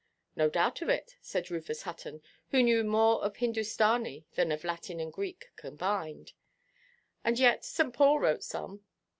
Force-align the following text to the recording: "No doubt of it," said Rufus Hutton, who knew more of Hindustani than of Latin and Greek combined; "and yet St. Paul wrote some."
"No 0.35 0.49
doubt 0.49 0.81
of 0.81 0.89
it," 0.89 1.15
said 1.21 1.51
Rufus 1.51 1.83
Hutton, 1.83 2.23
who 2.49 2.63
knew 2.63 2.83
more 2.83 3.23
of 3.23 3.35
Hindustani 3.35 4.25
than 4.33 4.51
of 4.51 4.63
Latin 4.63 4.99
and 4.99 5.13
Greek 5.13 5.51
combined; 5.57 6.33
"and 7.23 7.37
yet 7.37 7.63
St. 7.63 7.93
Paul 7.93 8.19
wrote 8.19 8.41
some." 8.41 8.83